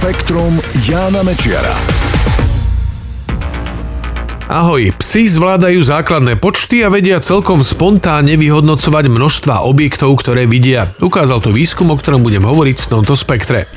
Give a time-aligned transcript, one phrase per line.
[0.00, 0.56] Spektrum
[0.88, 1.76] Jána Mečiara.
[4.48, 10.88] Ahoj, psi zvládajú základné počty a vedia celkom spontánne vyhodnocovať množstva objektov, ktoré vidia.
[11.04, 13.68] Ukázal to výskum, o ktorom budem hovoriť v tomto spektre.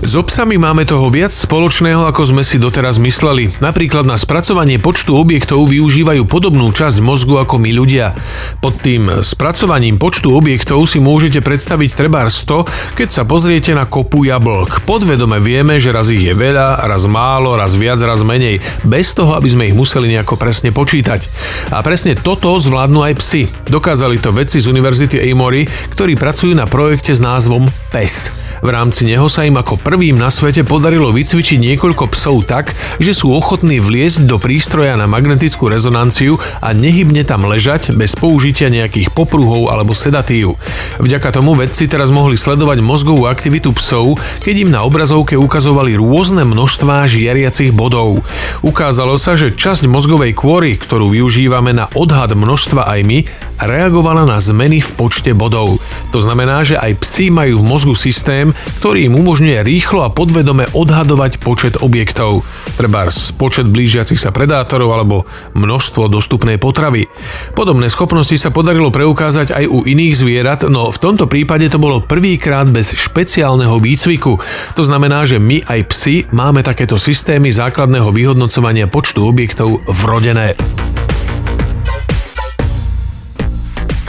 [0.00, 3.52] So psami máme toho viac spoločného, ako sme si doteraz mysleli.
[3.60, 8.16] Napríklad na spracovanie počtu objektov využívajú podobnú časť mozgu ako my ľudia.
[8.64, 14.24] Pod tým spracovaním počtu objektov si môžete predstaviť trebár 100, keď sa pozriete na kopu
[14.24, 14.88] jablk.
[14.88, 19.36] Podvedome vieme, že raz ich je veľa, raz málo, raz viac, raz menej, bez toho,
[19.36, 21.28] aby sme ich museli nejako presne počítať.
[21.76, 23.52] A presne toto zvládnu aj psi.
[23.68, 28.32] Dokázali to vedci z Univerzity Amory, ktorí pracujú na projekte s názvom PES.
[28.60, 33.10] V rámci neho sa im ako prvým na svete podarilo vycvičiť niekoľko psov tak, že
[33.10, 39.10] sú ochotní vliesť do prístroja na magnetickú rezonanciu a nehybne tam ležať bez použitia nejakých
[39.10, 40.54] popruhov alebo sedatív.
[41.02, 44.14] Vďaka tomu vedci teraz mohli sledovať mozgovú aktivitu psov,
[44.46, 48.22] keď im na obrazovke ukazovali rôzne množstvá žiariacich bodov.
[48.62, 53.18] Ukázalo sa, že časť mozgovej kôry, ktorú využívame na odhad množstva aj my,
[53.64, 55.80] reagovala na zmeny v počte bodov.
[56.12, 60.68] To znamená, že aj psi majú v mozgu systém, ktorý im umožňuje rýchlo a podvedome
[60.72, 62.44] odhadovať počet objektov,
[62.76, 67.08] treba počet blížiacich sa predátorov alebo množstvo dostupnej potravy.
[67.56, 72.04] Podobné schopnosti sa podarilo preukázať aj u iných zvierat, no v tomto prípade to bolo
[72.04, 74.36] prvýkrát bez špeciálneho výcviku.
[74.76, 80.58] To znamená, že my aj psi máme takéto systémy základného vyhodnocovania počtu objektov vrodené.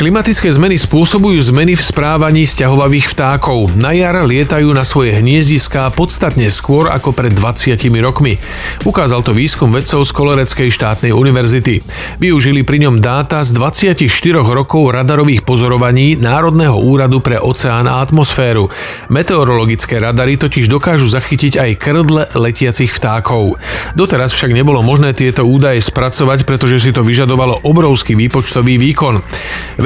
[0.01, 3.77] Klimatické zmeny spôsobujú zmeny v správaní sťahovavých vtákov.
[3.77, 8.41] Na jar lietajú na svoje hniezdiská podstatne skôr ako pred 20 rokmi.
[8.81, 11.85] Ukázal to výskum vedcov z Koloreckej štátnej univerzity.
[12.17, 14.01] Využili pri ňom dáta z 24
[14.41, 18.73] rokov radarových pozorovaní Národného úradu pre oceán a atmosféru.
[19.13, 23.61] Meteorologické radary totiž dokážu zachytiť aj krdle letiacich vtákov.
[23.93, 29.21] Doteraz však nebolo možné tieto údaje spracovať, pretože si to vyžadovalo obrovský výpočtový výkon.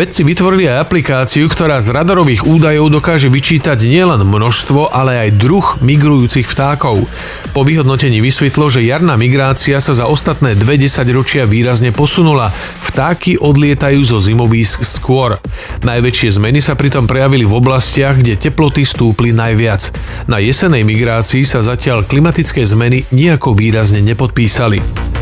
[0.05, 5.65] Vedci vytvorili aj aplikáciu, ktorá z radarových údajov dokáže vyčítať nielen množstvo, ale aj druh
[5.81, 7.09] migrujúcich vtákov.
[7.57, 10.77] Po vyhodnotení vysvetlo, že jarná migrácia sa za ostatné dve
[11.09, 12.53] ročia výrazne posunula.
[12.85, 15.41] Vtáky odlietajú zo zimovísk skôr.
[15.81, 19.89] Najväčšie zmeny sa pritom prejavili v oblastiach, kde teploty stúpli najviac.
[20.29, 25.14] Na jesenej migrácii sa zatiaľ klimatické zmeny nejako výrazne nepodpísali.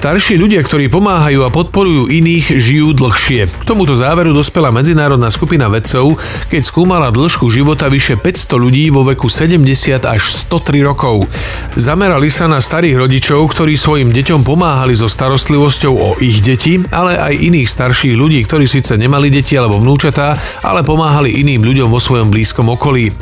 [0.00, 3.52] Starší ľudia, ktorí pomáhajú a podporujú iných, žijú dlhšie.
[3.52, 6.16] K tomuto záveru dospela medzinárodná skupina vedcov,
[6.48, 9.60] keď skúmala dĺžku života vyše 500 ľudí vo veku 70
[10.08, 11.28] až 103 rokov.
[11.76, 17.20] Zamerali sa na starých rodičov, ktorí svojim deťom pomáhali so starostlivosťou o ich deti, ale
[17.20, 20.32] aj iných starších ľudí, ktorí síce nemali deti alebo vnúčatá,
[20.64, 23.12] ale pomáhali iným ľuďom vo svojom blízkom okolí.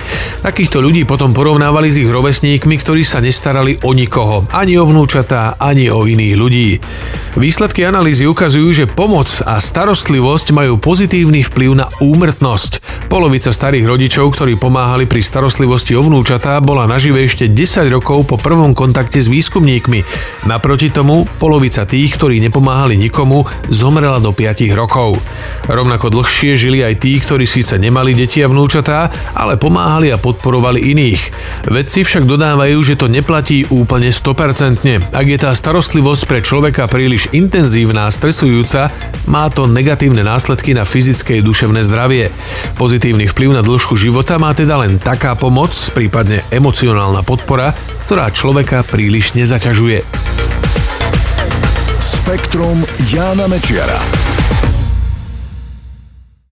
[0.47, 5.59] Takýchto ľudí potom porovnávali s ich rovesníkmi, ktorí sa nestarali o nikoho, ani o vnúčatá,
[5.59, 6.68] ani o iných ľudí.
[7.39, 12.85] Výsledky analýzy ukazujú, že pomoc a starostlivosť majú pozitívny vplyv na úmrtnosť.
[13.09, 18.37] Polovica starých rodičov, ktorí pomáhali pri starostlivosti o vnúčatá, bola nažive ešte 10 rokov po
[18.37, 20.05] prvom kontakte s výskumníkmi.
[20.45, 25.17] Naproti tomu, polovica tých, ktorí nepomáhali nikomu, zomrela do 5 rokov.
[25.65, 30.93] Rovnako dlhšie žili aj tí, ktorí síce nemali deti a vnúčatá, ale pomáhali a podporovali
[30.93, 31.23] iných.
[31.65, 35.17] Vedci však dodávajú, že to neplatí úplne 100%.
[35.17, 38.93] Ak je tá starostlivosť pre človeka príliš intenzívna a stresujúca,
[39.25, 42.29] má to negatívne následky na fyzické a duševné zdravie.
[42.99, 47.71] Pozitívny vplyv na dĺžku života má teda len taká pomoc, prípadne emocionálna podpora,
[48.11, 50.03] ktorá človeka príliš nezaťažuje.
[52.03, 54.03] Spektrum Jána Mečiara.